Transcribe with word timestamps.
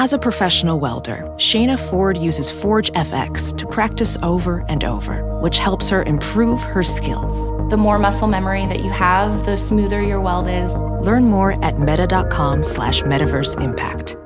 As 0.00 0.12
a 0.12 0.18
professional 0.18 0.78
welder, 0.78 1.24
Shayna 1.38 1.76
Ford 1.76 2.16
uses 2.16 2.48
Forge 2.48 2.92
FX 2.92 3.58
to 3.58 3.66
practice 3.66 4.16
over 4.22 4.64
and 4.68 4.84
over, 4.84 5.24
which 5.40 5.58
helps 5.58 5.90
her 5.90 6.04
improve 6.04 6.62
her 6.62 6.84
skills. 6.84 7.48
The 7.68 7.76
more 7.76 7.98
muscle 7.98 8.28
memory 8.28 8.64
that 8.66 8.78
you 8.84 8.92
have, 8.92 9.44
the 9.44 9.56
smoother 9.56 10.00
your 10.00 10.20
weld 10.20 10.46
is. 10.46 10.72
Learn 11.04 11.24
more 11.24 11.52
at 11.64 11.80
meta.com 11.80 12.62
slash 12.62 13.02
metaverse 13.02 13.60
impact. 13.60 14.16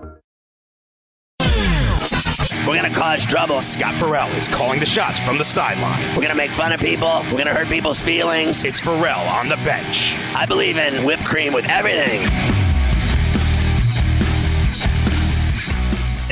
We're 2.66 2.76
gonna 2.76 2.94
cause 2.94 3.24
trouble. 3.24 3.62
Scott 3.62 3.94
Ferrall 3.94 4.28
is 4.32 4.48
calling 4.48 4.78
the 4.78 4.84
shots 4.84 5.20
from 5.20 5.38
the 5.38 5.44
sideline. 5.44 6.14
We're 6.14 6.20
gonna 6.20 6.34
make 6.34 6.52
fun 6.52 6.72
of 6.72 6.80
people. 6.80 7.22
We're 7.30 7.38
gonna 7.38 7.54
hurt 7.54 7.68
people's 7.68 7.98
feelings. 7.98 8.62
It's 8.62 8.78
Ferrall 8.78 9.26
on 9.26 9.48
the 9.48 9.56
bench. 9.56 10.18
I 10.34 10.44
believe 10.44 10.76
in 10.76 11.02
whipped 11.02 11.24
cream 11.24 11.54
with 11.54 11.64
everything. 11.70 12.28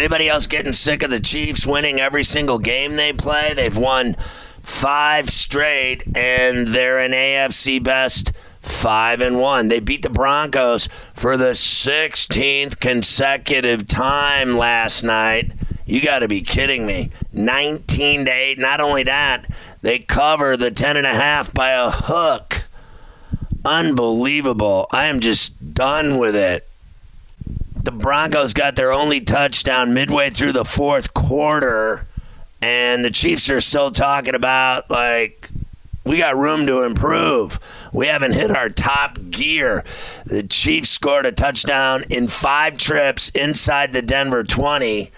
Anybody 0.00 0.30
else 0.30 0.46
getting 0.46 0.72
sick 0.72 1.02
of 1.02 1.10
the 1.10 1.20
Chiefs 1.20 1.66
winning 1.66 2.00
every 2.00 2.24
single 2.24 2.58
game 2.58 2.96
they 2.96 3.12
play? 3.12 3.52
They've 3.52 3.76
won 3.76 4.16
five 4.62 5.28
straight, 5.28 6.04
and 6.16 6.68
they're 6.68 6.98
an 6.98 7.12
AFC 7.12 7.84
best 7.84 8.32
five 8.62 9.20
and 9.20 9.38
one. 9.38 9.68
They 9.68 9.78
beat 9.78 10.00
the 10.00 10.08
Broncos 10.08 10.88
for 11.12 11.36
the 11.36 11.50
16th 11.50 12.80
consecutive 12.80 13.86
time 13.86 14.56
last 14.56 15.02
night. 15.02 15.52
You 15.84 16.00
got 16.00 16.20
to 16.20 16.28
be 16.28 16.40
kidding 16.40 16.86
me. 16.86 17.10
19 17.34 18.24
to 18.24 18.30
8. 18.30 18.58
Not 18.58 18.80
only 18.80 19.02
that, 19.02 19.52
they 19.82 19.98
cover 19.98 20.56
the 20.56 20.70
10 20.70 20.96
and 20.96 21.06
a 21.06 21.12
half 21.12 21.52
by 21.52 21.72
a 21.72 21.90
hook. 21.90 22.62
Unbelievable. 23.66 24.86
I 24.92 25.08
am 25.08 25.20
just 25.20 25.74
done 25.74 26.16
with 26.16 26.34
it 26.34 26.69
the 27.82 27.90
Broncos 27.90 28.52
got 28.52 28.76
their 28.76 28.92
only 28.92 29.20
touchdown 29.20 29.94
midway 29.94 30.30
through 30.30 30.52
the 30.52 30.64
fourth 30.64 31.14
quarter, 31.14 32.06
and 32.60 33.04
the 33.04 33.10
Chiefs 33.10 33.48
are 33.48 33.60
still 33.60 33.90
talking 33.90 34.34
about 34.34 34.90
like 34.90 35.48
we 36.04 36.18
got 36.18 36.36
room 36.36 36.66
to 36.66 36.82
improve. 36.82 37.60
We 37.92 38.06
haven't 38.06 38.32
hit 38.32 38.50
our 38.50 38.68
top 38.68 39.18
gear. 39.30 39.84
The 40.26 40.42
Chiefs 40.42 40.90
scored 40.90 41.26
a 41.26 41.32
touchdown 41.32 42.04
in 42.08 42.28
five 42.28 42.76
trips 42.76 43.28
inside 43.30 43.92
the 43.92 44.02
Denver 44.02 44.44
20. 44.44 45.10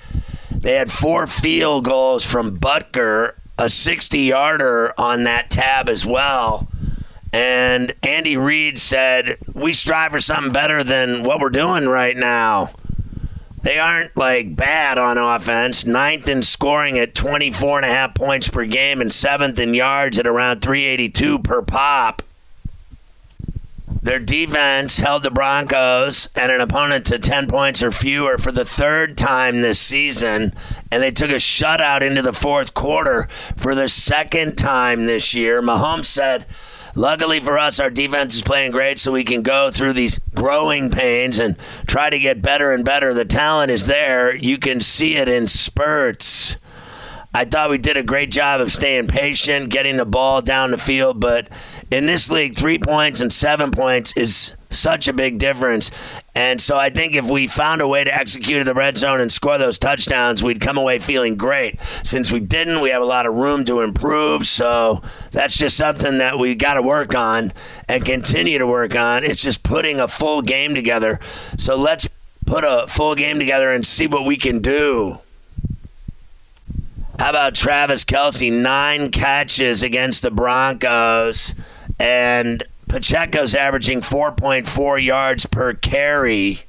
They 0.51 0.75
had 0.75 0.93
four 0.93 1.27
field 1.27 1.85
goals 1.85 2.25
from 2.25 2.59
Butker, 2.59 3.35
a 3.59 3.69
60 3.69 4.19
yarder 4.19 4.93
on 4.99 5.25
that 5.25 5.51
tab 5.51 5.89
as 5.89 6.07
well. 6.07 6.69
And 7.33 7.95
Andy 8.03 8.37
Reid 8.37 8.79
said, 8.79 9.39
We 9.55 9.73
strive 9.73 10.13
for 10.13 10.21
something 10.21 10.53
better 10.53 10.85
than 10.85 11.23
what 11.23 11.41
we're 11.41 11.51
doing 11.51 11.89
right 11.89 12.17
now. 12.17 12.71
They 13.63 13.79
aren't 13.79 14.17
like 14.17 14.57
bad 14.57 14.99
on 14.99 15.19
offense. 15.19 15.87
Ninth 15.87 16.29
in 16.29 16.43
scoring 16.43 16.99
at 16.99 17.15
24 17.15 17.79
and 17.79 17.87
a 17.87 17.89
half 17.89 18.15
points 18.15 18.49
per 18.49 18.67
game 18.67 19.01
and 19.01 19.13
seventh 19.13 19.61
in 19.61 19.73
yards 19.73 20.19
at 20.19 20.27
around 20.27 20.63
382 20.63 21.39
per 21.39 21.63
pop. 21.63 22.23
Their 24.03 24.19
defense 24.19 24.98
held 24.98 25.23
the 25.23 25.31
Broncos 25.31 26.29
and 26.35 26.51
an 26.51 26.61
opponent 26.61 27.07
to 27.07 27.21
10 27.21 27.47
points 27.47 27.85
or 27.85 27.92
fewer 27.92 28.37
for 28.37 28.51
the 28.51 28.65
third 28.65 29.17
time 29.17 29.61
this 29.61 29.79
season, 29.79 30.55
and 30.91 31.01
they 31.01 31.13
took 31.13 31.31
a 31.31 31.35
shutout 31.35 32.03
into 32.03 32.21
the 32.21 32.33
fourth 32.33 32.75
quarter 32.75 33.29
for 33.57 33.77
the 33.77 33.89
second 33.89 34.57
time 34.57 35.07
this 35.07 35.35
year. 35.35 35.63
Mahomes 35.63 36.07
said, 36.07 36.47
Luckily 36.95 37.41
for 37.41 37.58
us, 37.58 37.80
our 37.80 37.91
defense 37.91 38.35
is 38.35 38.42
playing 38.42 38.73
great, 38.73 38.98
so 38.98 39.13
we 39.13 39.25
can 39.25 39.42
go 39.42 39.70
through 39.70 39.95
these 39.95 40.19
growing 40.35 40.91
pains 40.91 41.39
and 41.39 41.57
try 41.86 42.11
to 42.11 42.19
get 42.19 42.42
better 42.42 42.73
and 42.73 42.85
better. 42.85 43.14
The 43.14 43.25
talent 43.25 43.70
is 43.70 43.86
there. 43.86 44.35
You 44.36 44.58
can 44.58 44.80
see 44.80 45.17
it 45.17 45.29
in 45.29 45.48
spurts. 45.48 46.57
I 47.35 47.47
thought 47.47 47.70
we 47.70 47.79
did 47.79 47.97
a 47.97 48.03
great 48.03 48.30
job 48.30 48.61
of 48.61 48.70
staying 48.73 49.08
patient, 49.08 49.70
getting 49.70 49.97
the 49.97 50.05
ball 50.05 50.42
down 50.42 50.70
the 50.70 50.77
field, 50.77 51.19
but 51.19 51.48
in 51.91 52.05
this 52.05 52.30
league, 52.30 52.55
three 52.55 52.79
points 52.79 53.23
and 53.23 53.33
seven 53.33 53.70
points 53.70 54.13
is 54.14 54.53
such 54.73 55.09
a 55.09 55.13
big 55.13 55.39
difference. 55.39 55.91
And 56.35 56.61
so 56.61 56.77
I 56.77 56.91
think 56.91 57.15
if 57.15 57.29
we 57.29 57.47
found 57.47 57.83
a 57.83 57.89
way 57.89 58.05
to 58.05 58.15
execute 58.15 58.59
in 58.59 58.67
the 58.67 58.75
red 58.75 58.97
zone 58.97 59.21
and 59.21 59.31
score 59.31 59.59
those 59.59 59.79
touchdowns, 59.79 60.43
we'd 60.43 60.61
come 60.61 60.79
away 60.79 60.99
feeling 60.99 61.37
great. 61.37 61.79
Since 62.03 62.33
we 62.33 62.41
didn't, 62.41 62.81
we 62.81 62.91
have 62.91 63.03
a 63.03 63.07
lot 63.07 63.27
of 63.27 63.35
room 63.35 63.65
to 63.65 63.81
improve. 63.81 64.47
So 64.47 65.03
that's 65.31 65.57
just 65.57 65.77
something 65.77 66.19
that 66.19 66.39
we 66.39 66.55
got 66.55 66.75
to 66.75 66.83
work 66.83 67.15
on 67.15 67.53
and 67.89 68.05
continue 68.05 68.59
to 68.59 68.67
work 68.67 68.97
on. 68.97 69.25
It's 69.25 69.43
just 69.43 69.63
putting 69.63 70.01
a 70.01 70.09
full 70.09 70.43
game 70.43 70.75
together. 70.75 71.21
So 71.59 71.77
let's 71.77 72.09
put 72.47 72.65
a 72.65 72.87
full 72.89 73.15
game 73.15 73.39
together 73.39 73.73
and 73.73 73.87
see 73.87 74.07
what 74.07 74.25
we 74.25 74.37
can 74.37 74.61
do. 74.61 75.19
How 77.19 77.31
about 77.31 77.55
Travis 77.55 78.05
Kelce? 78.05 78.51
Nine 78.51 79.11
catches 79.11 79.83
against 79.83 80.23
the 80.23 80.31
Broncos. 80.31 81.55
And 82.01 82.65
Pacheco's 82.92 83.55
averaging 83.55 84.03
4.4 84.03 85.03
yards 85.03 85.47
per 85.47 85.73
carry. 85.73 86.64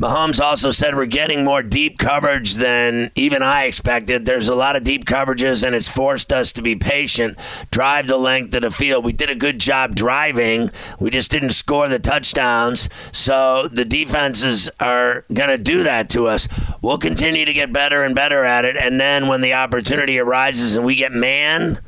Mahomes 0.00 0.40
also 0.40 0.72
said 0.72 0.96
we're 0.96 1.06
getting 1.06 1.44
more 1.44 1.62
deep 1.62 1.98
coverage 1.98 2.54
than 2.54 3.12
even 3.14 3.40
I 3.40 3.66
expected. 3.66 4.24
There's 4.24 4.48
a 4.48 4.56
lot 4.56 4.74
of 4.74 4.82
deep 4.82 5.04
coverages, 5.04 5.62
and 5.62 5.76
it's 5.76 5.88
forced 5.88 6.32
us 6.32 6.52
to 6.54 6.62
be 6.62 6.74
patient, 6.74 7.38
drive 7.70 8.08
the 8.08 8.16
length 8.16 8.56
of 8.56 8.62
the 8.62 8.72
field. 8.72 9.04
We 9.04 9.12
did 9.12 9.30
a 9.30 9.36
good 9.36 9.60
job 9.60 9.94
driving. 9.94 10.72
We 10.98 11.10
just 11.10 11.30
didn't 11.30 11.50
score 11.50 11.86
the 11.86 12.00
touchdowns. 12.00 12.88
So 13.12 13.68
the 13.68 13.84
defenses 13.84 14.68
are 14.80 15.24
going 15.32 15.50
to 15.50 15.58
do 15.58 15.84
that 15.84 16.10
to 16.10 16.26
us. 16.26 16.48
We'll 16.82 16.98
continue 16.98 17.44
to 17.44 17.52
get 17.52 17.72
better 17.72 18.02
and 18.02 18.16
better 18.16 18.42
at 18.42 18.64
it. 18.64 18.76
And 18.76 19.00
then 19.00 19.28
when 19.28 19.42
the 19.42 19.52
opportunity 19.52 20.18
arises 20.18 20.74
and 20.74 20.84
we 20.84 20.96
get 20.96 21.12
man, 21.12 21.78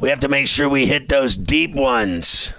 we 0.00 0.08
have 0.10 0.20
to 0.20 0.28
make 0.28 0.46
sure 0.46 0.68
we 0.68 0.86
hit 0.86 1.08
those 1.08 1.36
deep 1.36 1.74
ones. 1.74 2.52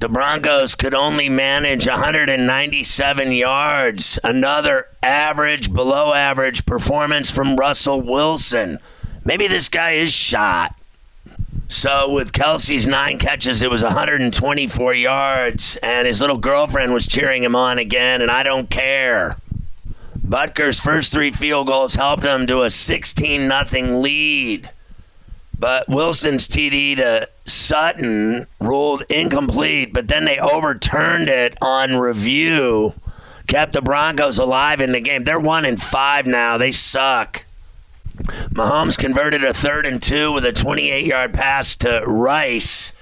The 0.00 0.08
Broncos 0.08 0.74
could 0.74 0.92
only 0.92 1.28
manage 1.28 1.86
197 1.86 3.32
yards. 3.32 4.18
Another 4.22 4.88
average, 5.02 5.72
below 5.72 6.12
average 6.12 6.66
performance 6.66 7.30
from 7.30 7.56
Russell 7.56 8.02
Wilson. 8.02 8.78
Maybe 9.24 9.46
this 9.46 9.68
guy 9.68 9.92
is 9.92 10.12
shot. 10.12 10.74
So 11.68 12.12
with 12.12 12.32
Kelce's 12.32 12.86
nine 12.86 13.18
catches, 13.18 13.62
it 13.62 13.70
was 13.70 13.82
124 13.82 14.94
yards, 14.94 15.78
and 15.82 16.06
his 16.06 16.20
little 16.20 16.36
girlfriend 16.36 16.92
was 16.92 17.06
cheering 17.06 17.42
him 17.42 17.56
on 17.56 17.78
again, 17.78 18.20
and 18.20 18.30
I 18.30 18.42
don't 18.42 18.68
care. 18.68 19.38
Butker's 20.22 20.78
first 20.78 21.12
three 21.12 21.30
field 21.30 21.66
goals 21.66 21.94
helped 21.94 22.24
him 22.24 22.46
to 22.48 22.62
a 22.62 22.70
16 22.70 23.48
0 23.48 24.00
lead. 24.00 24.70
But 25.64 25.88
Wilson's 25.88 26.46
TD 26.46 26.96
to 26.96 27.26
Sutton 27.46 28.46
ruled 28.60 29.02
incomplete, 29.08 29.94
but 29.94 30.08
then 30.08 30.26
they 30.26 30.38
overturned 30.38 31.30
it 31.30 31.56
on 31.62 31.96
review, 31.96 32.92
kept 33.46 33.72
the 33.72 33.80
Broncos 33.80 34.38
alive 34.38 34.82
in 34.82 34.92
the 34.92 35.00
game. 35.00 35.24
They're 35.24 35.40
one 35.40 35.64
and 35.64 35.80
five 35.80 36.26
now. 36.26 36.58
They 36.58 36.70
suck. 36.70 37.46
Mahomes 38.52 38.98
converted 38.98 39.42
a 39.42 39.54
third 39.54 39.86
and 39.86 40.02
two 40.02 40.32
with 40.32 40.44
a 40.44 40.52
28 40.52 41.06
yard 41.06 41.32
pass 41.32 41.76
to 41.76 42.04
Rice. 42.06 42.92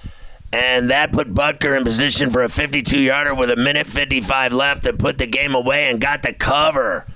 And 0.53 0.88
that 0.88 1.11
put 1.11 1.35
Butker 1.35 1.76
in 1.76 1.82
position 1.82 2.31
for 2.31 2.44
a 2.44 2.49
52 2.49 2.97
yarder 2.97 3.35
with 3.35 3.50
a 3.50 3.56
minute 3.56 3.88
55 3.88 4.53
left 4.53 4.85
that 4.85 5.00
put 5.00 5.19
the 5.19 5.26
game 5.26 5.56
away 5.56 5.91
and 5.91 6.00
got 6.00 6.23
the 6.23 6.32
cover. 6.32 7.09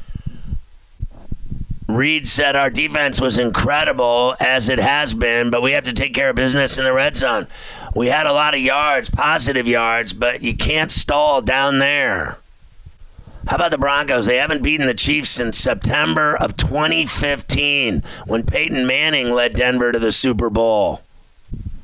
Reid 1.88 2.26
said 2.26 2.56
our 2.56 2.70
defense 2.70 3.20
was 3.20 3.38
incredible 3.38 4.34
as 4.40 4.68
it 4.68 4.80
has 4.80 5.14
been, 5.14 5.50
but 5.50 5.62
we 5.62 5.72
have 5.72 5.84
to 5.84 5.92
take 5.92 6.14
care 6.14 6.30
of 6.30 6.36
business 6.36 6.78
in 6.78 6.84
the 6.84 6.92
red 6.92 7.14
zone. 7.14 7.46
We 7.94 8.08
had 8.08 8.26
a 8.26 8.32
lot 8.32 8.54
of 8.54 8.60
yards, 8.60 9.08
positive 9.08 9.68
yards, 9.68 10.12
but 10.12 10.42
you 10.42 10.56
can't 10.56 10.90
stall 10.90 11.42
down 11.42 11.78
there. 11.78 12.38
How 13.46 13.56
about 13.56 13.70
the 13.70 13.78
Broncos? 13.78 14.26
They 14.26 14.38
haven't 14.38 14.64
beaten 14.64 14.88
the 14.88 14.94
Chiefs 14.94 15.30
since 15.30 15.56
September 15.56 16.36
of 16.36 16.56
2015 16.56 18.02
when 18.26 18.42
Peyton 18.42 18.86
Manning 18.86 19.30
led 19.30 19.54
Denver 19.54 19.92
to 19.92 20.00
the 20.00 20.10
Super 20.10 20.50
Bowl. 20.50 21.02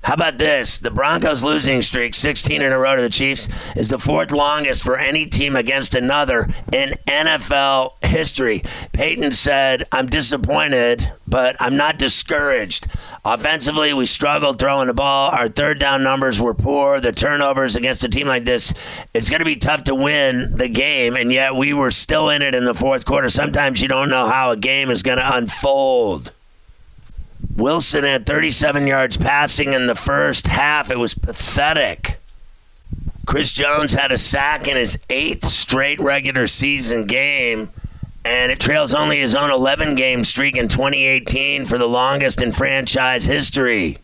How 0.02 0.14
about 0.14 0.38
this? 0.38 0.80
The 0.80 0.90
Broncos' 0.90 1.44
losing 1.44 1.80
streak, 1.80 2.14
16 2.16 2.60
in 2.60 2.72
a 2.72 2.78
row 2.78 2.96
to 2.96 3.02
the 3.02 3.08
Chiefs, 3.08 3.48
is 3.76 3.88
the 3.88 4.00
fourth 4.00 4.32
longest 4.32 4.82
for 4.82 4.98
any 4.98 5.26
team 5.26 5.54
against 5.54 5.94
another 5.94 6.48
in 6.72 6.98
NFL 7.06 8.04
history. 8.04 8.64
Payton 8.92 9.30
said, 9.30 9.86
I'm 9.92 10.06
disappointed, 10.06 11.08
but 11.28 11.54
I'm 11.60 11.76
not 11.76 11.98
discouraged. 11.98 12.88
Offensively, 13.24 13.94
we 13.94 14.06
struggled 14.06 14.58
throwing 14.58 14.88
the 14.88 14.94
ball. 14.94 15.30
Our 15.30 15.48
third 15.48 15.78
down 15.78 16.02
numbers 16.02 16.42
were 16.42 16.54
poor. 16.54 16.98
The 16.98 17.12
turnovers 17.12 17.76
against 17.76 18.02
a 18.02 18.08
team 18.08 18.26
like 18.26 18.44
this, 18.44 18.74
it's 19.14 19.28
going 19.28 19.38
to 19.38 19.44
be 19.44 19.56
tough 19.56 19.84
to 19.84 19.94
win 19.94 20.56
the 20.56 20.68
game, 20.68 21.14
and 21.14 21.32
yet 21.32 21.54
we 21.54 21.72
were 21.72 21.92
still 21.92 22.28
in 22.28 22.42
it 22.42 22.56
in 22.56 22.64
the 22.64 22.74
fourth 22.74 23.04
quarter. 23.04 23.28
Sometimes 23.28 23.80
you 23.80 23.86
don't 23.86 24.10
know 24.10 24.26
how 24.26 24.50
a 24.50 24.56
game 24.56 24.90
is 24.90 25.04
going 25.04 25.18
to 25.18 25.36
unfold. 25.36 26.32
Wilson 27.54 28.04
had 28.04 28.24
37 28.24 28.86
yards 28.86 29.16
passing 29.16 29.72
in 29.72 29.86
the 29.86 29.94
first 29.94 30.46
half. 30.46 30.90
It 30.90 30.98
was 30.98 31.14
pathetic. 31.14 32.18
Chris 33.26 33.52
Jones 33.52 33.92
had 33.92 34.10
a 34.10 34.18
sack 34.18 34.66
in 34.66 34.76
his 34.76 34.98
eighth 35.08 35.46
straight 35.46 36.00
regular 36.00 36.46
season 36.46 37.04
game, 37.04 37.70
and 38.24 38.50
it 38.50 38.58
trails 38.58 38.94
only 38.94 39.20
his 39.20 39.34
own 39.34 39.50
11 39.50 39.94
game 39.94 40.24
streak 40.24 40.56
in 40.56 40.68
2018 40.68 41.64
for 41.64 41.78
the 41.78 41.88
longest 41.88 42.42
in 42.42 42.52
franchise 42.52 43.26
history. 43.26 43.98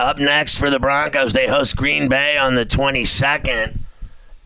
Up 0.00 0.18
next 0.18 0.58
for 0.58 0.70
the 0.70 0.78
Broncos, 0.80 1.32
they 1.32 1.48
host 1.48 1.76
Green 1.76 2.08
Bay 2.08 2.36
on 2.36 2.54
the 2.54 2.64
22nd, 2.64 3.78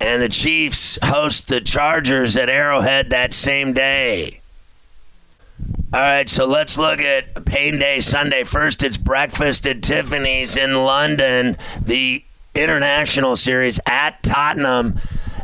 and 0.00 0.22
the 0.22 0.28
Chiefs 0.28 0.98
host 1.04 1.48
the 1.48 1.60
Chargers 1.60 2.36
at 2.36 2.48
Arrowhead 2.48 3.10
that 3.10 3.32
same 3.32 3.72
day. 3.72 4.41
All 5.94 6.00
right, 6.00 6.26
so 6.26 6.46
let's 6.46 6.78
look 6.78 7.00
at 7.00 7.44
Pain 7.44 7.78
Day 7.78 8.00
Sunday. 8.00 8.44
First, 8.44 8.82
it's 8.82 8.96
breakfast 8.96 9.66
at 9.66 9.82
Tiffany's 9.82 10.56
in 10.56 10.72
London, 10.86 11.58
the 11.84 12.24
international 12.54 13.36
series 13.36 13.78
at 13.84 14.22
Tottenham. 14.22 14.98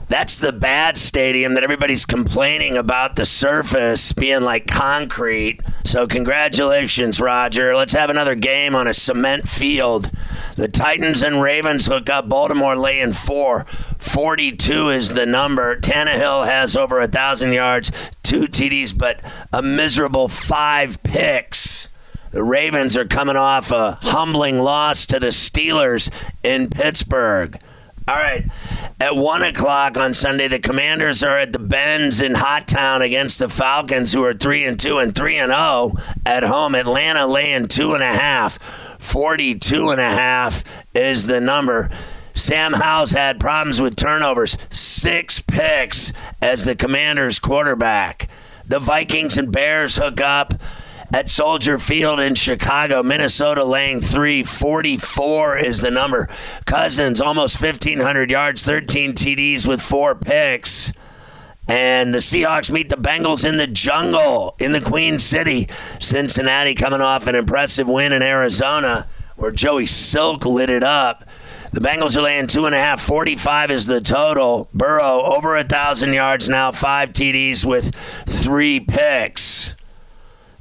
That's 0.08 0.38
the 0.38 0.52
bad 0.52 0.96
stadium 0.96 1.52
that 1.52 1.64
everybody's 1.64 2.06
complaining 2.06 2.78
about 2.78 3.16
the 3.16 3.26
surface 3.26 4.14
being 4.14 4.40
like 4.40 4.66
concrete. 4.66 5.60
So, 5.84 6.06
congratulations, 6.06 7.20
Roger. 7.20 7.76
Let's 7.76 7.92
have 7.92 8.08
another 8.08 8.34
game 8.34 8.74
on 8.74 8.88
a 8.88 8.94
cement 8.94 9.46
field. 9.46 10.10
The 10.56 10.68
Titans 10.68 11.22
and 11.22 11.42
Ravens 11.42 11.84
hook 11.84 12.08
up. 12.08 12.26
Baltimore 12.30 12.74
laying 12.74 13.12
four. 13.12 13.66
42 14.08 14.90
is 14.90 15.14
the 15.14 15.26
number. 15.26 15.78
Tannehill 15.78 16.46
has 16.46 16.76
over 16.76 16.98
a 16.98 17.02
1,000 17.02 17.52
yards, 17.52 17.92
two 18.22 18.48
TDs, 18.48 18.96
but 18.96 19.20
a 19.52 19.62
miserable 19.62 20.28
five 20.28 21.02
picks. 21.02 21.88
The 22.30 22.42
Ravens 22.42 22.96
are 22.96 23.04
coming 23.06 23.36
off 23.36 23.70
a 23.70 23.92
humbling 24.02 24.58
loss 24.58 25.06
to 25.06 25.20
the 25.20 25.28
Steelers 25.28 26.10
in 26.42 26.68
Pittsburgh. 26.68 27.58
All 28.06 28.16
right. 28.16 28.46
At 29.00 29.16
1 29.16 29.42
o'clock 29.42 29.98
on 29.98 30.14
Sunday, 30.14 30.48
the 30.48 30.58
Commanders 30.58 31.22
are 31.22 31.38
at 31.38 31.52
the 31.52 31.58
Benz 31.58 32.22
in 32.22 32.34
Hot 32.34 32.66
Town 32.66 33.02
against 33.02 33.38
the 33.38 33.50
Falcons, 33.50 34.12
who 34.12 34.24
are 34.24 34.32
3 34.32 34.64
and 34.64 34.80
2 34.80 34.98
and 34.98 35.14
3 35.14 35.36
and 35.36 35.52
0 35.52 35.92
at 36.24 36.42
home. 36.42 36.74
Atlanta 36.74 37.26
laying 37.26 37.66
2.5. 37.66 38.58
42 38.98 39.90
and 39.90 40.00
a 40.00 40.04
half 40.04 40.64
is 40.94 41.26
the 41.26 41.40
number. 41.40 41.90
Sam 42.38 42.74
Howell's 42.74 43.10
had 43.10 43.40
problems 43.40 43.80
with 43.80 43.96
turnovers, 43.96 44.56
six 44.70 45.40
picks 45.40 46.12
as 46.40 46.64
the 46.64 46.76
Commanders 46.76 47.38
quarterback. 47.38 48.28
The 48.64 48.78
Vikings 48.78 49.36
and 49.36 49.50
Bears 49.50 49.96
hook 49.96 50.20
up 50.20 50.54
at 51.12 51.28
Soldier 51.28 51.78
Field 51.78 52.20
in 52.20 52.34
Chicago. 52.36 53.02
Minnesota 53.02 53.64
laying 53.64 54.00
three. 54.00 54.44
44 54.44 55.58
is 55.58 55.80
the 55.80 55.90
number. 55.90 56.28
Cousins 56.64 57.20
almost 57.20 57.60
1,500 57.60 58.30
yards, 58.30 58.62
13 58.62 59.14
TDs 59.14 59.66
with 59.66 59.82
four 59.82 60.14
picks. 60.14 60.92
And 61.66 62.14
the 62.14 62.18
Seahawks 62.18 62.70
meet 62.70 62.88
the 62.88 62.96
Bengals 62.96 63.44
in 63.46 63.56
the 63.56 63.66
jungle 63.66 64.54
in 64.58 64.72
the 64.72 64.80
Queen 64.80 65.18
City. 65.18 65.68
Cincinnati 65.98 66.74
coming 66.74 67.00
off 67.00 67.26
an 67.26 67.34
impressive 67.34 67.88
win 67.88 68.12
in 68.12 68.22
Arizona 68.22 69.08
where 69.38 69.52
Joey 69.52 69.86
Silk 69.86 70.44
lit 70.44 70.68
it 70.68 70.82
up. 70.82 71.24
The 71.72 71.80
Bengals 71.80 72.16
are 72.16 72.22
laying 72.22 72.46
two 72.46 72.66
and 72.66 72.74
a 72.74 72.78
half. 72.78 73.00
45 73.00 73.70
is 73.70 73.86
the 73.86 74.00
total. 74.00 74.68
Burrow 74.72 75.22
over 75.22 75.56
a 75.56 75.64
thousand 75.64 76.14
yards 76.14 76.48
now, 76.48 76.72
five 76.72 77.12
TDs 77.12 77.64
with 77.64 77.94
three 78.26 78.80
picks. 78.80 79.74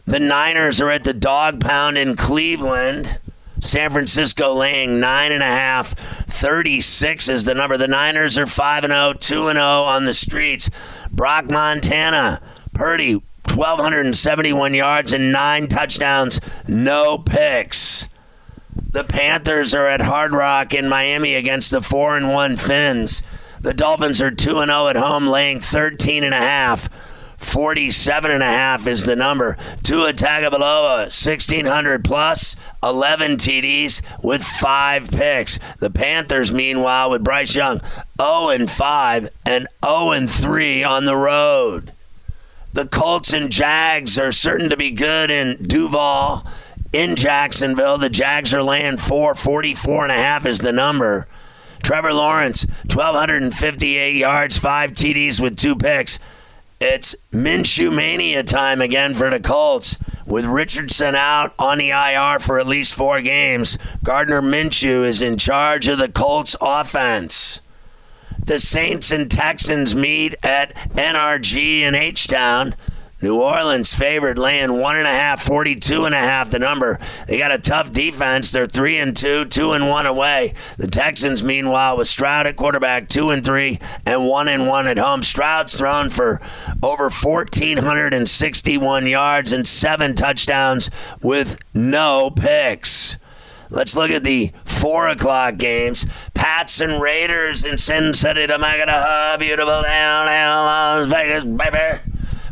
The 0.06 0.20
Niners 0.20 0.80
are 0.82 0.90
at 0.90 1.04
the 1.04 1.14
dog 1.14 1.60
pound 1.60 1.98
in 1.98 2.16
Cleveland. 2.16 3.20
San 3.60 3.90
Francisco 3.92 4.54
laying 4.54 5.00
nine 5.00 5.32
and 5.32 5.42
a 5.42 5.48
half. 5.48 5.94
36 6.28 7.28
is 7.30 7.46
the 7.46 7.56
number. 7.56 7.78
The 7.78 7.88
Niners 7.88 8.38
are 8.38 8.46
5 8.46 8.84
and 8.84 8.94
0, 8.94 9.14
2 9.14 9.48
and 9.48 9.58
0 9.58 9.66
on 9.66 10.06
the 10.06 10.14
streets. 10.14 10.70
Brock 11.12 11.50
Montana, 11.50 12.42
Purdy, 12.74 13.14
1,271 13.14 14.74
yards 14.74 15.14
and 15.14 15.32
nine 15.32 15.68
touchdowns, 15.68 16.40
no 16.68 17.18
picks. 17.18 18.08
The 18.90 19.04
Panthers 19.04 19.74
are 19.74 19.88
at 19.88 20.02
Hard 20.02 20.32
Rock 20.32 20.74
in 20.74 20.90
Miami 20.90 21.36
against 21.36 21.72
the 21.72 21.82
4 21.82 22.18
and 22.18 22.34
1 22.34 22.58
Finns. 22.58 23.22
The 23.60 23.74
Dolphins 23.74 24.22
are 24.22 24.32
2 24.32 24.60
and 24.60 24.70
0 24.70 24.88
at 24.88 24.96
home, 24.96 25.28
laying 25.28 25.60
13 25.60 26.24
and 26.24 26.34
a 26.34 26.38
half. 26.38 26.90
47 27.38 28.32
and 28.32 28.42
a 28.42 28.48
half 28.48 28.88
is 28.88 29.06
the 29.06 29.16
number. 29.16 29.58
Tua 29.84 30.14
Tagovailoa, 30.14 31.06
1600 31.06 32.04
plus, 32.04 32.56
11 32.84 33.38
TDs 33.38 34.02
with 34.24 34.44
5 34.44 35.12
picks. 35.12 35.60
The 35.80 35.92
Panthers 35.92 36.52
meanwhile 36.52 37.12
with 37.12 37.24
Bryce 37.24 37.56
Young 37.56 37.82
0 38.20 38.50
and 38.50 38.70
5 38.70 39.30
and 39.46 39.68
0 39.86 40.12
and 40.12 40.30
3 40.30 40.84
on 40.84 41.06
the 41.06 41.16
road. 41.16 41.94
The 42.74 42.88
Colts 42.88 43.34
and 43.34 43.52
Jags 43.52 44.20
are 44.20 44.32
certain 44.32 44.70
to 44.70 44.78
be 44.78 44.92
good 44.92 45.32
in 45.32 45.68
Duval 45.68 46.46
in 46.94 47.16
Jacksonville. 47.16 47.98
The 47.98 48.10
Jags 48.10 48.54
are 48.54 48.64
laying 48.64 48.98
4, 48.98 49.36
44 49.36 50.04
and 50.04 50.12
a 50.12 50.16
half 50.16 50.46
is 50.46 50.60
the 50.60 50.72
number. 50.72 51.28
Trevor 51.84 52.14
Lawrence, 52.14 52.66
1,258 52.94 54.16
yards, 54.16 54.58
5 54.58 54.92
TDs 54.92 55.40
with 55.40 55.56
2 55.56 55.76
picks. 55.76 56.20
It's 56.80 57.16
Minshew 57.32 57.94
mania 57.96 58.44
time 58.44 58.82
again 58.82 59.16
for 59.16 59.30
the 59.30 59.40
Colts. 59.40 59.98
With 60.28 60.46
Richardson 60.46 61.16
out 61.16 61.54
on 61.58 61.78
the 61.78 61.90
IR 61.90 62.40
for 62.40 62.60
at 62.60 62.68
least 62.68 62.94
four 62.94 63.22
games, 63.22 63.80
Gardner 64.04 64.42
Minshew 64.42 65.08
is 65.08 65.22
in 65.22 65.38
charge 65.38 65.88
of 65.88 65.98
the 65.98 66.10
Colts 66.10 66.56
offense. 66.60 67.62
The 68.46 68.60
Saints 68.60 69.12
and 69.12 69.32
Texans 69.32 69.96
meet 69.96 70.36
at 70.44 70.76
NRG 70.96 71.80
in 71.80 71.96
H 71.96 72.28
Town. 72.28 72.76
New 73.20 73.42
Orleans 73.42 73.96
favored 73.96 74.38
laying 74.38 74.74
one 74.74 74.96
and 74.96 75.08
a 75.08 75.12
half, 75.12 75.42
42 75.42 76.06
and 76.06 76.14
a 76.14 76.20
half 76.20 76.52
the 76.52 76.60
number. 76.60 77.00
They 77.28 77.40
got 77.40 77.52
a 77.52 77.58
tough 77.58 77.92
defense. 77.92 78.52
They're 78.52 78.68
three 78.68 79.00
and 79.00 79.18
two, 79.18 79.46
two 79.46 79.72
and 79.72 79.90
one 79.90 80.06
away. 80.06 80.54
The 80.78 80.88
Texans, 80.88 81.42
meanwhile, 81.42 81.98
with 81.98 82.08
Stroud 82.08 82.46
at 82.46 82.56
quarterback, 82.56 83.10
two 83.10 83.32
and 83.32 83.44
three, 83.44 83.80
and 84.06 84.28
one 84.28 84.48
and 84.48 84.68
one 84.68 84.86
at 84.86 85.00
home. 85.00 85.24
Stroud's 85.24 85.76
thrown 85.76 86.12
for 86.12 86.40
over 86.84 87.10
1,461 87.10 89.08
yards 89.08 89.52
and 89.52 89.66
seven 89.66 90.14
touchdowns 90.14 90.92
with 91.24 91.58
no 91.74 92.30
picks. 92.30 93.18
Let's 93.72 93.96
look 93.96 94.12
at 94.12 94.24
the 94.24 94.52
four 94.64 95.08
o'clock 95.08 95.58
games. 95.58 96.06
Pats 96.36 96.80
and 96.80 97.02
Raiders 97.02 97.66
in 97.66 97.80
Sin 97.80 98.14
City, 98.14 98.46
Temecula, 98.46 99.38
beautiful 99.40 99.82
down, 99.82 100.28
Las 100.28 101.08
Vegas, 101.08 101.44
baby. 101.44 102.00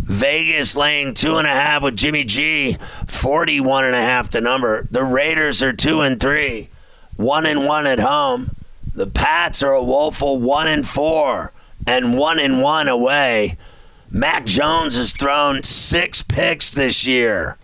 Vegas 0.06 0.76
laying 0.76 1.16
two 1.16 1.38
and 1.38 1.48
a 1.48 1.52
half 1.52 1.82
with 1.82 1.96
Jimmy 1.96 2.24
G, 2.24 2.78
41 3.08 3.86
and 3.86 3.96
a 3.96 4.02
half 4.02 4.30
the 4.30 4.40
number. 4.40 4.88
The 4.92 5.04
Raiders 5.04 5.64
are 5.64 5.74
two 5.74 6.02
and 6.02 6.20
three, 6.20 6.70
one 7.18 7.48
and 7.48 7.66
one 7.66 7.88
at 7.88 8.00
home. 8.00 8.52
The 8.94 9.08
Pats 9.08 9.64
are 9.64 9.74
a 9.74 9.84
woeful 9.84 10.40
one 10.40 10.68
and 10.68 10.88
four 10.88 11.52
and 11.88 12.16
one 12.16 12.38
and 12.38 12.62
one 12.62 12.88
away. 12.88 13.58
Mac 14.12 14.46
Jones 14.46 14.96
has 14.96 15.14
thrown 15.14 15.64
six 15.64 16.22
picks 16.22 16.70
this 16.70 17.08
year. 17.08 17.58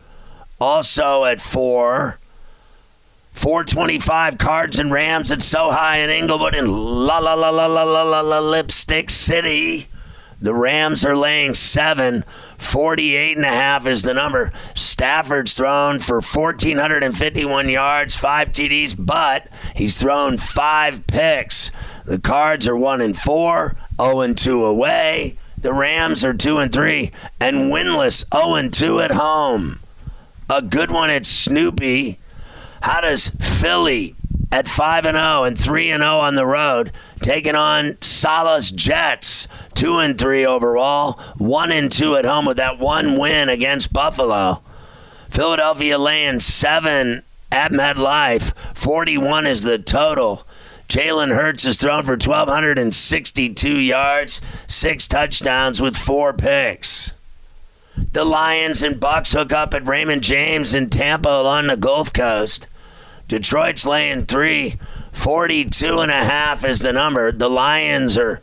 Also 0.60 1.26
at 1.26 1.40
four. 1.40 2.18
425 3.34 4.38
Cards 4.40 4.80
and 4.80 4.92
Rams 4.92 5.32
at 5.32 5.42
SoFi 5.42 6.02
in 6.02 6.10
Inglewood 6.10 6.56
and 6.56 6.68
la 6.68 7.20
la 7.20 7.36
la 7.36 7.50
la 7.50 7.68
la 7.68 7.84
la 7.84 8.22
la 8.22 8.40
Lipstick 8.40 9.10
City. 9.12 9.88
The 10.42 10.56
Rams 10.56 11.06
are 11.06 11.16
laying 11.16 11.54
seven. 11.54 12.26
48 12.58 13.38
and 13.38 13.46
a 13.46 13.50
half 13.50 13.86
is 13.86 14.02
the 14.02 14.14
number. 14.14 14.52
Stafford's 14.76 15.54
thrown 15.54 16.00
for 16.00 16.16
1,451 16.16 17.70
yards, 17.70 18.16
five 18.16 18.50
TDs, 18.50 18.96
but 18.98 19.48
he's 19.76 20.00
thrown 20.00 20.38
five 20.38 21.06
picks. 21.06 21.72
The 22.06 22.20
Cards 22.20 22.68
are 22.68 22.76
one 22.76 23.02
and 23.02 23.18
four, 23.18 23.78
0 24.02 24.22
and 24.22 24.38
2 24.38 24.66
away. 24.66 25.38
The 25.58 25.74
Rams 25.74 26.26
are 26.26 26.34
two 26.34 26.58
and 26.58 26.74
three 26.74 27.12
and 27.40 27.72
winless, 27.72 28.26
0 28.34 28.56
and 28.56 28.74
2 28.74 29.00
at 29.00 29.12
home. 29.12 29.80
A 30.50 30.62
good 30.64 30.90
one 30.90 31.12
at 31.12 31.26
Snoopy. 31.26 32.18
How 32.82 33.02
does 33.02 33.30
Philly 33.30 34.16
at 34.52 34.68
5 34.68 35.06
and 35.06 35.16
0 35.16 35.44
and 35.44 35.58
3 35.58 35.90
and 35.92 36.02
0 36.02 36.12
on 36.18 36.36
the 36.36 36.46
road 36.46 36.92
taking 37.22 37.56
on 37.56 37.98
Saleh's 38.02 38.72
Jets 38.72 39.48
2 39.76 39.98
and 39.98 40.18
3 40.18 40.46
overall, 40.46 41.14
1 41.38 41.72
and 41.72 41.92
2 41.92 42.16
at 42.16 42.26
home 42.26 42.46
with 42.46 42.58
that 42.58 42.80
one 42.80 43.18
win 43.18 43.50
against 43.50 43.94
Buffalo. 43.94 44.62
Philadelphia 45.30 45.98
laying 45.98 46.40
7 46.40 47.24
at 47.52 47.72
MetLife, 47.72 48.54
41 48.76 49.48
is 49.48 49.64
the 49.64 49.78
total. 49.78 50.46
Jalen 50.88 51.34
Hurts 51.34 51.64
is 51.64 51.78
thrown 51.78 52.04
for 52.04 52.12
1,262 52.12 53.78
yards, 53.78 54.42
six 54.68 55.08
touchdowns 55.08 55.82
with 55.82 55.96
four 55.96 56.34
picks. 56.34 57.14
The 58.12 58.26
Lions 58.26 58.84
and 58.84 58.98
Bucs 58.98 59.34
hook 59.34 59.54
up 59.54 59.74
at 59.74 59.88
Raymond 59.88 60.22
James 60.22 60.74
in 60.74 60.90
Tampa 60.90 61.30
along 61.30 61.68
the 61.68 61.78
Gulf 61.78 62.12
Coast. 62.12 62.68
Detroit's 63.28 63.86
laying 63.86 64.26
three. 64.26 64.78
42 65.12 66.00
and 66.00 66.12
a 66.12 66.24
half 66.24 66.64
is 66.64 66.80
the 66.80 66.94
number. 66.94 67.32
The 67.32 67.50
Lions 67.50 68.18
are 68.18 68.42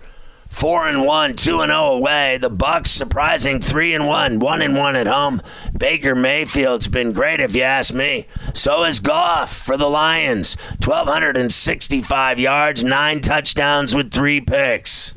four 0.49 0.89
and 0.89 1.05
one, 1.05 1.35
two 1.35 1.61
and 1.61 1.71
zero 1.71 1.81
oh 1.81 1.97
away. 1.97 2.39
The 2.39 2.51
Bucs 2.51 2.89
surprising 2.89 3.61
three 3.61 3.95
and 3.95 4.07
one, 4.07 4.39
one 4.39 4.63
and 4.63 4.77
one 4.77 4.97
at 4.97 5.07
home. 5.07 5.43
Baker 5.77 6.15
Mayfield's 6.15 6.89
been 6.89 7.13
great, 7.13 7.41
if 7.41 7.55
you 7.55 7.63
ask 7.63 7.95
me. 7.95 8.27
So 8.55 8.85
is 8.85 9.01
Goff 9.01 9.55
for 9.55 9.77
the 9.77 9.89
Lions, 9.89 10.57
1,265 10.85 12.39
yards, 12.39 12.85
nine 12.85 13.21
touchdowns 13.21 13.95
with 13.95 14.13
three 14.13 14.41
picks. 14.41 15.15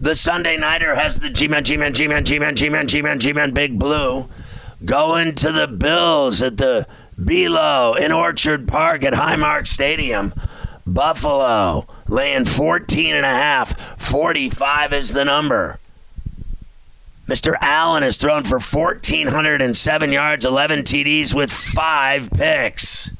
The 0.00 0.14
Sunday 0.14 0.56
Nighter 0.56 0.94
has 0.94 1.18
the 1.18 1.30
G-Man, 1.30 1.64
G-Man, 1.64 1.92
G-Man, 1.92 2.24
G-Man, 2.24 2.54
G-Man, 2.56 2.86
G-Man, 2.86 3.18
G-Man, 3.18 3.50
Big 3.50 3.78
Blue 3.78 4.28
going 4.84 5.34
to 5.34 5.50
the 5.50 5.66
Bills 5.66 6.40
at 6.40 6.56
the 6.56 6.86
Belo 7.18 7.98
in 7.98 8.12
Orchard 8.12 8.68
Park 8.68 9.04
at 9.04 9.12
Highmark 9.12 9.66
Stadium. 9.66 10.32
Buffalo 10.86 11.86
laying 12.08 12.44
14 12.44 13.14
and 13.14 13.26
a 13.26 13.28
half. 13.28 13.78
45 14.00 14.92
is 14.92 15.12
the 15.12 15.24
number. 15.24 15.78
Mr. 17.26 17.54
Allen 17.60 18.02
has 18.02 18.16
thrown 18.16 18.42
for 18.44 18.58
1,407 18.58 20.12
yards, 20.12 20.46
11 20.46 20.82
TDs 20.84 21.34
with 21.34 21.52
five 21.52 22.30
picks. 22.30 23.10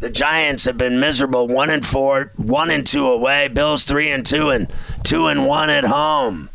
The 0.00 0.10
Giants 0.10 0.64
have 0.66 0.76
been 0.76 1.00
miserable, 1.00 1.48
one 1.48 1.70
and 1.70 1.86
four, 1.86 2.32
one 2.36 2.70
and 2.70 2.86
two 2.86 3.06
away. 3.06 3.48
Bills 3.48 3.84
three 3.84 4.10
and 4.10 4.26
two, 4.26 4.50
and 4.50 4.70
two 5.04 5.26
and 5.26 5.46
one 5.46 5.70
at 5.70 5.84
home. 5.84 6.50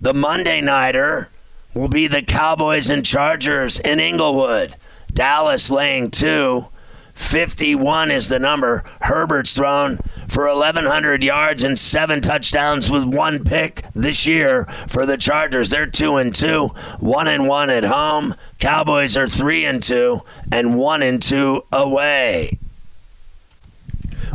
The 0.00 0.14
Monday 0.14 0.60
nighter 0.60 1.30
will 1.74 1.88
be 1.88 2.06
the 2.06 2.22
Cowboys 2.22 2.88
and 2.88 3.04
Chargers 3.04 3.80
in 3.80 3.98
Inglewood. 3.98 4.76
Dallas 5.16 5.70
laying 5.70 6.10
two. 6.10 6.68
51 7.14 8.10
is 8.10 8.28
the 8.28 8.38
number. 8.38 8.84
Herbert's 9.00 9.54
thrown 9.54 9.98
for 10.28 10.44
1,100 10.44 11.24
yards 11.24 11.64
and 11.64 11.78
seven 11.78 12.20
touchdowns 12.20 12.90
with 12.90 13.04
one 13.06 13.42
pick 13.42 13.86
this 13.94 14.26
year 14.26 14.64
for 14.86 15.06
the 15.06 15.16
Chargers. 15.16 15.70
They're 15.70 15.86
two 15.86 16.16
and 16.16 16.34
two, 16.34 16.68
one 17.00 17.26
and 17.26 17.48
one 17.48 17.70
at 17.70 17.84
home. 17.84 18.34
Cowboys 18.58 19.16
are 19.16 19.26
three 19.26 19.64
and 19.64 19.82
two, 19.82 20.20
and 20.52 20.76
one 20.76 21.02
and 21.02 21.20
two 21.20 21.62
away. 21.72 22.58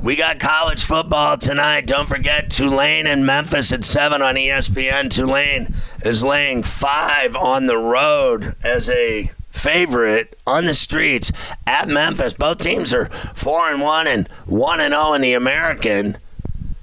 We 0.01 0.15
got 0.15 0.39
college 0.39 0.83
football 0.83 1.37
tonight. 1.37 1.85
Don't 1.85 2.09
forget 2.09 2.49
Tulane 2.49 3.05
and 3.05 3.23
Memphis 3.23 3.71
at 3.71 3.85
7 3.85 4.23
on 4.23 4.33
ESPN. 4.33 5.11
Tulane 5.11 5.75
is 6.03 6.23
laying 6.23 6.63
five 6.63 7.35
on 7.35 7.67
the 7.67 7.77
road 7.77 8.55
as 8.63 8.89
a 8.89 9.29
favorite 9.61 10.39
on 10.47 10.65
the 10.65 10.73
streets 10.73 11.31
at 11.67 11.87
Memphis. 11.87 12.33
Both 12.33 12.59
teams 12.59 12.93
are 12.93 13.05
4 13.35 13.71
and 13.71 13.81
1 13.81 14.07
and 14.07 14.27
1 14.47 14.79
and 14.79 14.93
0 14.93 15.13
in 15.13 15.21
the 15.21 15.33
American. 15.33 16.17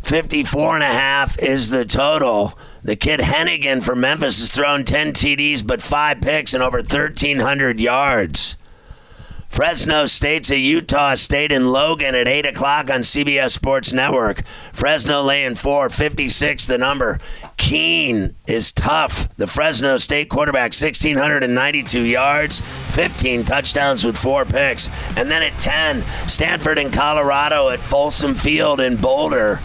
54 0.03 0.77
and 0.77 0.85
a 0.85 0.87
half 0.87 1.39
is 1.41 1.71
the 1.71 1.85
total. 1.85 2.57
The 2.83 2.95
kid 2.95 3.21
Henigan 3.21 3.83
from 3.83 4.01
Memphis 4.01 4.39
has 4.39 4.53
thrown 4.53 4.85
10 4.85 5.13
TDs 5.13 5.67
but 5.67 5.83
5 5.83 6.21
picks 6.21 6.55
and 6.55 6.63
over 6.63 6.79
1300 6.79 7.81
yards. 7.81 8.57
Fresno 9.49 10.07
State's 10.07 10.51
a 10.51 10.57
Utah 10.57 11.17
State 11.17 11.51
in 11.51 11.73
Logan 11.73 12.15
at 12.15 12.29
8 12.29 12.47
o'clock 12.47 12.91
on 12.91 13.01
CBS 13.01 13.51
Sports 13.51 13.93
Network. 13.93 14.43
Fresno 14.73 15.23
laying 15.23 15.57
4, 15.57 15.89
56 15.89 16.67
the 16.67 16.79
number. 16.79 17.19
Keene 17.57 18.37
is 18.47 18.71
tough. 18.71 19.35
The 19.37 19.49
Fresno 19.49 19.97
State 19.97 20.29
quarterback, 20.29 20.73
1,692 20.73 22.01
yards, 22.03 22.61
15 22.61 23.45
touchdowns 23.45 24.05
with 24.05 24.17
four 24.17 24.45
picks. 24.45 24.91
And 25.17 25.29
then 25.31 25.43
at 25.43 25.59
10, 25.59 26.05
Stanford 26.29 26.79
and 26.79 26.93
Colorado 26.93 27.71
at 27.71 27.81
Folsom 27.81 28.35
Field 28.37 28.81
in 28.81 28.97
Boulder. 28.97 29.61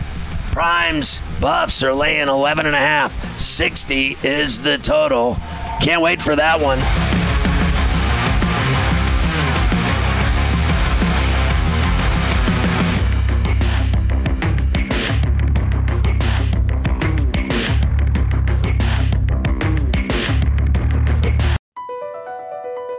Primes 0.51 1.21
Buffs 1.39 1.83
are 1.83 1.93
laying 1.93 2.29
11 2.29 2.65
and 2.65 2.75
a 2.75 2.79
half. 2.79 3.39
60 3.39 4.17
is 4.23 4.61
the 4.61 4.77
total. 4.77 5.37
Can't 5.81 6.01
wait 6.01 6.21
for 6.21 6.35
that 6.35 6.59
one. 6.61 6.79